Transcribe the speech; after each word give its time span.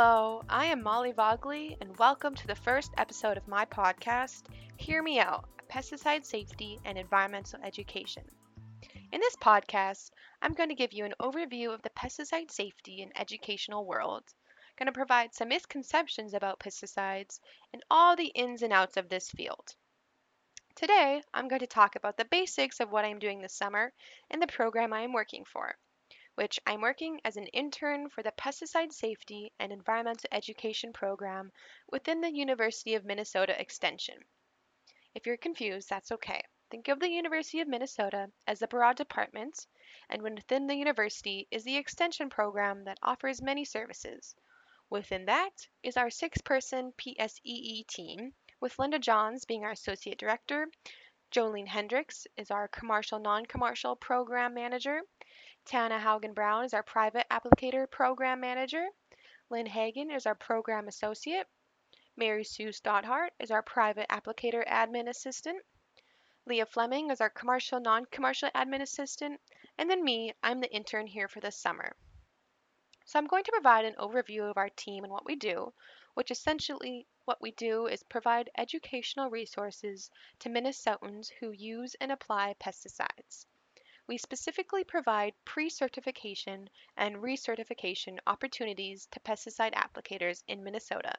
Hello, 0.00 0.44
I 0.48 0.66
am 0.66 0.84
Molly 0.84 1.10
Vogley, 1.10 1.76
and 1.80 1.98
welcome 1.98 2.32
to 2.36 2.46
the 2.46 2.54
first 2.54 2.92
episode 2.96 3.36
of 3.36 3.48
my 3.48 3.64
podcast, 3.64 4.44
Hear 4.76 5.02
Me 5.02 5.18
Out 5.18 5.48
Pesticide 5.68 6.24
Safety 6.24 6.78
and 6.84 6.96
Environmental 6.96 7.58
Education. 7.64 8.22
In 9.10 9.18
this 9.18 9.34
podcast, 9.34 10.12
I'm 10.40 10.54
going 10.54 10.68
to 10.68 10.76
give 10.76 10.92
you 10.92 11.04
an 11.04 11.16
overview 11.20 11.74
of 11.74 11.82
the 11.82 11.90
pesticide 11.90 12.52
safety 12.52 13.02
and 13.02 13.10
educational 13.16 13.84
world, 13.84 14.22
I'm 14.28 14.74
going 14.76 14.86
to 14.86 14.92
provide 14.92 15.34
some 15.34 15.48
misconceptions 15.48 16.32
about 16.32 16.60
pesticides, 16.60 17.40
and 17.72 17.82
all 17.90 18.14
the 18.14 18.26
ins 18.36 18.62
and 18.62 18.72
outs 18.72 18.96
of 18.96 19.08
this 19.08 19.28
field. 19.32 19.74
Today, 20.76 21.24
I'm 21.34 21.48
going 21.48 21.58
to 21.58 21.66
talk 21.66 21.96
about 21.96 22.16
the 22.16 22.24
basics 22.24 22.78
of 22.78 22.92
what 22.92 23.04
I'm 23.04 23.18
doing 23.18 23.40
this 23.40 23.52
summer 23.52 23.92
and 24.30 24.40
the 24.40 24.46
program 24.46 24.92
I 24.92 25.00
am 25.00 25.12
working 25.12 25.44
for 25.44 25.76
which 26.38 26.60
I'm 26.68 26.82
working 26.82 27.20
as 27.24 27.36
an 27.36 27.48
intern 27.48 28.08
for 28.10 28.22
the 28.22 28.30
Pesticide 28.30 28.92
Safety 28.92 29.50
and 29.58 29.72
Environmental 29.72 30.28
Education 30.30 30.92
program 30.92 31.50
within 31.90 32.20
the 32.20 32.32
University 32.32 32.94
of 32.94 33.04
Minnesota 33.04 33.60
Extension. 33.60 34.24
If 35.16 35.26
you're 35.26 35.36
confused, 35.36 35.88
that's 35.88 36.12
okay. 36.12 36.40
Think 36.70 36.86
of 36.86 37.00
the 37.00 37.10
University 37.10 37.58
of 37.58 37.66
Minnesota 37.66 38.30
as 38.46 38.60
the 38.60 38.68
broad 38.68 38.96
department, 38.96 39.66
and 40.10 40.22
within 40.22 40.68
the 40.68 40.76
university 40.76 41.48
is 41.50 41.64
the 41.64 41.76
extension 41.76 42.30
program 42.30 42.84
that 42.84 43.00
offers 43.02 43.42
many 43.42 43.64
services. 43.64 44.36
Within 44.90 45.24
that 45.24 45.66
is 45.82 45.96
our 45.96 46.08
six 46.08 46.40
person 46.40 46.92
PSEE 46.92 47.84
team, 47.88 48.32
with 48.60 48.78
Linda 48.78 49.00
Johns 49.00 49.44
being 49.44 49.64
our 49.64 49.72
associate 49.72 50.20
director. 50.20 50.68
Jolene 51.32 51.66
Hendricks 51.66 52.28
is 52.36 52.52
our 52.52 52.68
commercial 52.68 53.18
non 53.18 53.44
commercial 53.44 53.96
program 53.96 54.54
manager, 54.54 55.00
Tana 55.68 55.98
Haugen 55.98 56.32
Brown 56.34 56.64
is 56.64 56.72
our 56.72 56.82
private 56.82 57.26
applicator 57.28 57.90
program 57.90 58.40
manager. 58.40 58.86
Lynn 59.50 59.66
Hagen 59.66 60.10
is 60.10 60.24
our 60.24 60.34
program 60.34 60.88
associate. 60.88 61.46
Mary 62.16 62.42
Sue 62.42 62.72
Stodhart 62.72 63.32
is 63.38 63.50
our 63.50 63.62
private 63.62 64.08
applicator 64.08 64.66
admin 64.66 65.10
assistant. 65.10 65.62
Leah 66.46 66.64
Fleming 66.64 67.10
is 67.10 67.20
our 67.20 67.28
commercial 67.28 67.80
non 67.80 68.06
commercial 68.06 68.48
admin 68.52 68.80
assistant. 68.80 69.42
And 69.76 69.90
then 69.90 70.02
me, 70.02 70.32
I'm 70.42 70.60
the 70.60 70.72
intern 70.74 71.06
here 71.06 71.28
for 71.28 71.40
the 71.40 71.52
summer. 71.52 71.94
So 73.04 73.18
I'm 73.18 73.26
going 73.26 73.44
to 73.44 73.52
provide 73.52 73.84
an 73.84 73.96
overview 73.96 74.48
of 74.48 74.56
our 74.56 74.70
team 74.70 75.04
and 75.04 75.12
what 75.12 75.26
we 75.26 75.36
do, 75.36 75.74
which 76.14 76.30
essentially 76.30 77.06
what 77.26 77.42
we 77.42 77.50
do 77.50 77.88
is 77.88 78.02
provide 78.04 78.48
educational 78.56 79.28
resources 79.28 80.10
to 80.38 80.48
Minnesotans 80.48 81.28
who 81.40 81.50
use 81.50 81.94
and 82.00 82.10
apply 82.10 82.54
pesticides. 82.58 83.44
We 84.08 84.16
specifically 84.16 84.84
provide 84.84 85.34
pre-certification 85.44 86.70
and 86.96 87.16
recertification 87.16 88.18
opportunities 88.26 89.06
to 89.10 89.20
pesticide 89.20 89.74
applicators 89.74 90.42
in 90.48 90.64
Minnesota. 90.64 91.12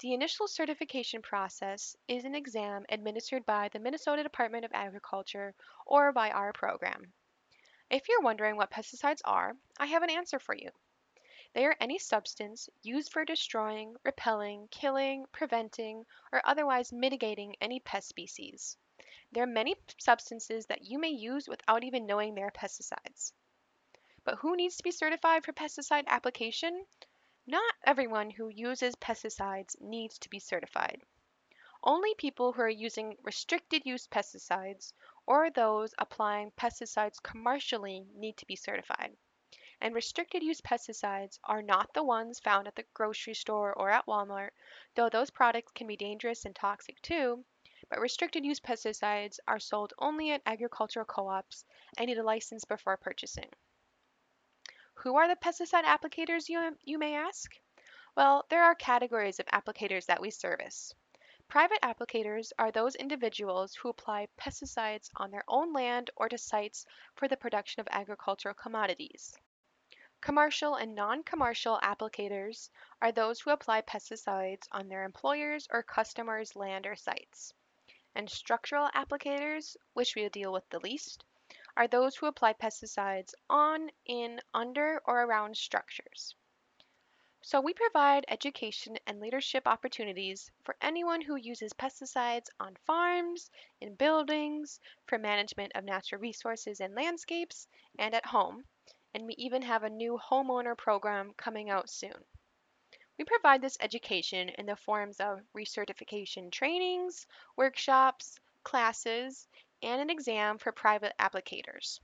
The 0.00 0.12
initial 0.12 0.46
certification 0.46 1.22
process 1.22 1.96
is 2.08 2.24
an 2.24 2.34
exam 2.34 2.84
administered 2.90 3.46
by 3.46 3.70
the 3.70 3.78
Minnesota 3.78 4.22
Department 4.22 4.66
of 4.66 4.72
Agriculture 4.74 5.54
or 5.86 6.12
by 6.12 6.30
our 6.30 6.52
program. 6.52 7.14
If 7.88 8.06
you're 8.10 8.20
wondering 8.20 8.56
what 8.56 8.70
pesticides 8.70 9.22
are, 9.24 9.56
I 9.78 9.86
have 9.86 10.02
an 10.02 10.10
answer 10.10 10.38
for 10.38 10.54
you. 10.54 10.70
They 11.54 11.64
are 11.64 11.76
any 11.80 11.98
substance 11.98 12.68
used 12.82 13.10
for 13.10 13.24
destroying, 13.24 13.96
repelling, 14.04 14.68
killing, 14.70 15.24
preventing, 15.32 16.04
or 16.30 16.42
otherwise 16.44 16.92
mitigating 16.92 17.56
any 17.62 17.80
pest 17.80 18.08
species. 18.08 18.76
There 19.32 19.44
are 19.44 19.46
many 19.46 19.76
substances 19.98 20.66
that 20.66 20.84
you 20.84 20.98
may 20.98 21.08
use 21.08 21.48
without 21.48 21.84
even 21.84 22.04
knowing 22.04 22.34
they're 22.34 22.50
pesticides. 22.50 23.32
But 24.24 24.36
who 24.36 24.56
needs 24.56 24.76
to 24.76 24.82
be 24.82 24.90
certified 24.90 25.42
for 25.42 25.54
pesticide 25.54 26.06
application? 26.06 26.86
Not 27.46 27.74
everyone 27.82 28.30
who 28.30 28.48
uses 28.48 28.94
pesticides 28.96 29.80
needs 29.80 30.18
to 30.18 30.28
be 30.28 30.38
certified. 30.38 31.02
Only 31.82 32.14
people 32.14 32.52
who 32.52 32.60
are 32.60 32.68
using 32.68 33.16
restricted 33.22 33.86
use 33.86 34.06
pesticides 34.06 34.92
or 35.26 35.48
those 35.48 35.94
applying 35.96 36.50
pesticides 36.52 37.22
commercially 37.22 38.06
need 38.14 38.36
to 38.36 38.46
be 38.46 38.54
certified. 38.54 39.16
And 39.80 39.94
restricted 39.94 40.42
use 40.42 40.60
pesticides 40.60 41.40
are 41.42 41.62
not 41.62 41.94
the 41.94 42.04
ones 42.04 42.38
found 42.38 42.68
at 42.68 42.76
the 42.76 42.84
grocery 42.92 43.34
store 43.34 43.72
or 43.72 43.90
at 43.90 44.06
Walmart, 44.06 44.50
though 44.94 45.08
those 45.08 45.30
products 45.30 45.72
can 45.72 45.86
be 45.86 45.96
dangerous 45.96 46.44
and 46.44 46.54
toxic 46.54 47.00
too, 47.00 47.44
but 47.92 48.00
restricted 48.00 48.42
use 48.42 48.58
pesticides 48.58 49.38
are 49.46 49.58
sold 49.58 49.92
only 49.98 50.30
at 50.30 50.40
agricultural 50.46 51.04
co-ops 51.04 51.66
and 51.98 52.06
need 52.06 52.16
a 52.16 52.22
license 52.22 52.64
before 52.64 52.96
purchasing. 52.96 53.50
Who 54.94 55.16
are 55.16 55.28
the 55.28 55.36
pesticide 55.36 55.84
applicators, 55.84 56.48
you, 56.48 56.74
you 56.84 56.96
may 56.96 57.16
ask? 57.16 57.54
Well, 58.16 58.46
there 58.48 58.62
are 58.62 58.74
categories 58.74 59.40
of 59.40 59.46
applicators 59.48 60.06
that 60.06 60.22
we 60.22 60.30
service. 60.30 60.94
Private 61.48 61.80
applicators 61.82 62.50
are 62.58 62.70
those 62.70 62.94
individuals 62.94 63.74
who 63.74 63.90
apply 63.90 64.28
pesticides 64.40 65.10
on 65.16 65.30
their 65.30 65.44
own 65.46 65.74
land 65.74 66.08
or 66.16 66.30
to 66.30 66.38
sites 66.38 66.86
for 67.14 67.28
the 67.28 67.36
production 67.36 67.82
of 67.82 67.88
agricultural 67.90 68.54
commodities. 68.54 69.36
Commercial 70.22 70.76
and 70.76 70.94
non-commercial 70.94 71.78
applicators 71.82 72.70
are 73.02 73.12
those 73.12 73.42
who 73.42 73.50
apply 73.50 73.82
pesticides 73.82 74.66
on 74.72 74.88
their 74.88 75.04
employers' 75.04 75.68
or 75.70 75.82
customers' 75.82 76.56
land 76.56 76.86
or 76.86 76.96
sites 76.96 77.52
and 78.14 78.28
structural 78.28 78.88
applicators, 78.94 79.76
which 79.94 80.14
we'll 80.14 80.28
deal 80.28 80.52
with 80.52 80.68
the 80.70 80.80
least, 80.80 81.24
are 81.76 81.88
those 81.88 82.16
who 82.16 82.26
apply 82.26 82.52
pesticides 82.52 83.34
on, 83.48 83.90
in, 84.06 84.40
under, 84.52 85.00
or 85.04 85.22
around 85.22 85.56
structures. 85.56 86.34
So 87.44 87.60
we 87.60 87.74
provide 87.74 88.24
education 88.28 88.96
and 89.06 89.18
leadership 89.18 89.66
opportunities 89.66 90.50
for 90.62 90.76
anyone 90.80 91.20
who 91.20 91.34
uses 91.34 91.72
pesticides 91.72 92.48
on 92.60 92.76
farms, 92.86 93.50
in 93.80 93.96
buildings, 93.96 94.78
for 95.06 95.18
management 95.18 95.72
of 95.74 95.82
natural 95.82 96.20
resources 96.20 96.80
and 96.80 96.94
landscapes, 96.94 97.66
and 97.98 98.14
at 98.14 98.26
home. 98.26 98.64
And 99.12 99.26
we 99.26 99.34
even 99.34 99.62
have 99.62 99.82
a 99.82 99.90
new 99.90 100.18
homeowner 100.18 100.78
program 100.78 101.34
coming 101.36 101.68
out 101.68 101.90
soon. 101.90 102.24
We 103.18 103.24
provide 103.24 103.60
this 103.60 103.76
education 103.80 104.48
in 104.48 104.66
the 104.66 104.76
forms 104.76 105.20
of 105.20 105.40
recertification 105.56 106.50
trainings, 106.50 107.26
workshops, 107.56 108.40
classes, 108.64 109.46
and 109.82 110.00
an 110.00 110.10
exam 110.10 110.58
for 110.58 110.72
private 110.72 111.12
applicators. 111.18 112.00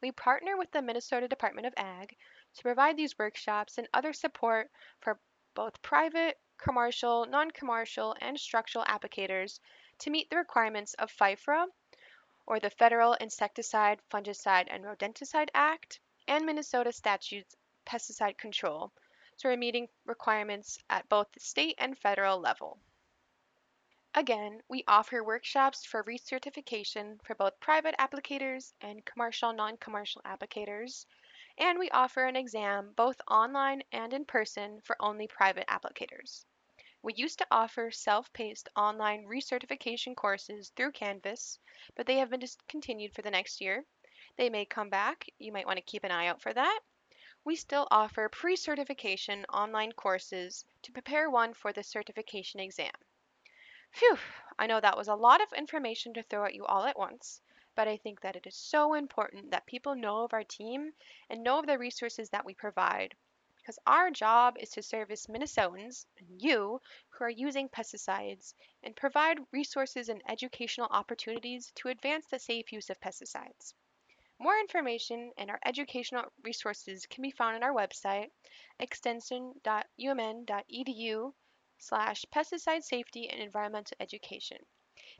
We 0.00 0.12
partner 0.12 0.56
with 0.56 0.70
the 0.70 0.80
Minnesota 0.80 1.28
Department 1.28 1.66
of 1.66 1.74
Ag 1.76 2.16
to 2.54 2.62
provide 2.62 2.96
these 2.96 3.18
workshops 3.18 3.78
and 3.78 3.88
other 3.92 4.12
support 4.12 4.70
for 5.00 5.20
both 5.54 5.82
private, 5.82 6.38
commercial, 6.56 7.26
non-commercial, 7.26 8.16
and 8.20 8.38
structural 8.38 8.84
applicators 8.84 9.60
to 9.98 10.10
meet 10.10 10.30
the 10.30 10.36
requirements 10.36 10.94
of 10.94 11.10
FIFRA, 11.10 11.66
or 12.46 12.60
the 12.60 12.70
Federal 12.70 13.14
Insecticide, 13.14 14.00
Fungicide, 14.10 14.68
and 14.70 14.84
Rodenticide 14.84 15.50
Act, 15.52 16.00
and 16.26 16.46
Minnesota 16.46 16.92
statutes 16.92 17.56
pesticide 17.84 18.38
control, 18.38 18.92
we're 19.44 19.56
meeting 19.56 19.88
requirements 20.04 20.78
at 20.90 21.08
both 21.08 21.30
the 21.32 21.40
state 21.40 21.76
and 21.78 21.96
federal 21.98 22.40
level. 22.40 22.78
Again, 24.14 24.62
we 24.68 24.82
offer 24.88 25.22
workshops 25.22 25.84
for 25.84 26.02
recertification 26.02 27.22
for 27.24 27.34
both 27.34 27.60
private 27.60 27.94
applicators 27.98 28.72
and 28.80 29.04
commercial 29.04 29.52
non-commercial 29.52 30.22
applicators, 30.22 31.06
and 31.58 31.78
we 31.78 31.90
offer 31.90 32.24
an 32.24 32.34
exam 32.34 32.92
both 32.96 33.20
online 33.28 33.82
and 33.92 34.12
in 34.12 34.24
person 34.24 34.80
for 34.82 34.96
only 34.98 35.28
private 35.28 35.66
applicators. 35.68 36.44
We 37.02 37.14
used 37.14 37.38
to 37.38 37.46
offer 37.50 37.90
self-paced 37.90 38.68
online 38.74 39.24
recertification 39.24 40.16
courses 40.16 40.72
through 40.74 40.92
Canvas, 40.92 41.58
but 41.94 42.06
they 42.06 42.16
have 42.16 42.30
been 42.30 42.40
discontinued 42.40 43.14
for 43.14 43.22
the 43.22 43.30
next 43.30 43.60
year. 43.60 43.84
They 44.36 44.50
may 44.50 44.64
come 44.64 44.90
back. 44.90 45.26
You 45.38 45.52
might 45.52 45.66
want 45.66 45.76
to 45.76 45.82
keep 45.82 46.02
an 46.02 46.10
eye 46.10 46.26
out 46.26 46.42
for 46.42 46.52
that 46.52 46.80
we 47.44 47.56
still 47.56 47.88
offer 47.90 48.28
pre-certification 48.28 49.44
online 49.46 49.92
courses 49.92 50.64
to 50.82 50.92
prepare 50.92 51.30
one 51.30 51.54
for 51.54 51.72
the 51.72 51.82
certification 51.82 52.60
exam. 52.60 52.92
Phew, 53.90 54.18
I 54.58 54.66
know 54.66 54.80
that 54.80 54.96
was 54.96 55.08
a 55.08 55.14
lot 55.14 55.40
of 55.40 55.52
information 55.54 56.12
to 56.14 56.22
throw 56.22 56.44
at 56.44 56.54
you 56.54 56.66
all 56.66 56.84
at 56.84 56.98
once, 56.98 57.40
but 57.74 57.88
I 57.88 57.96
think 57.96 58.20
that 58.20 58.36
it 58.36 58.46
is 58.46 58.56
so 58.56 58.94
important 58.94 59.50
that 59.50 59.66
people 59.66 59.94
know 59.94 60.24
of 60.24 60.34
our 60.34 60.44
team 60.44 60.92
and 61.30 61.42
know 61.42 61.58
of 61.58 61.66
the 61.66 61.78
resources 61.78 62.28
that 62.30 62.44
we 62.44 62.54
provide. 62.54 63.14
Because 63.56 63.78
our 63.86 64.10
job 64.10 64.56
is 64.58 64.70
to 64.70 64.82
service 64.82 65.26
Minnesotans 65.26 66.06
and 66.18 66.42
you 66.42 66.80
who 67.10 67.24
are 67.24 67.30
using 67.30 67.68
pesticides 67.68 68.54
and 68.82 68.96
provide 68.96 69.38
resources 69.52 70.08
and 70.08 70.22
educational 70.28 70.88
opportunities 70.90 71.70
to 71.76 71.88
advance 71.88 72.26
the 72.26 72.38
safe 72.38 72.72
use 72.72 72.90
of 72.90 73.00
pesticides. 73.00 73.74
More 74.40 74.56
information 74.60 75.32
and 75.36 75.50
our 75.50 75.58
educational 75.66 76.22
resources 76.44 77.06
can 77.06 77.22
be 77.22 77.32
found 77.32 77.56
on 77.56 77.64
our 77.64 77.74
website, 77.74 78.26
extension.umn.edu 78.78 81.32
slash 81.78 82.24
pesticide 82.34 82.84
safety 82.84 83.28
and 83.28 83.42
environmental 83.42 83.96
education. 84.00 84.58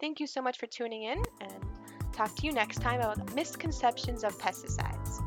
Thank 0.00 0.18
you 0.18 0.26
so 0.26 0.40
much 0.40 0.58
for 0.58 0.66
tuning 0.66 1.02
in 1.02 1.22
and 1.42 1.62
talk 2.12 2.34
to 2.36 2.46
you 2.46 2.52
next 2.52 2.80
time 2.80 3.00
about 3.00 3.34
misconceptions 3.34 4.24
of 4.24 4.38
pesticides. 4.38 5.20